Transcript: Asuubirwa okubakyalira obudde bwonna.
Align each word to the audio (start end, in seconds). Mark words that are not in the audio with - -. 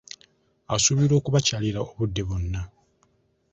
Asuubirwa 0.75 1.15
okubakyalira 1.19 1.77
obudde 1.85 2.21
bwonna. 2.27 2.61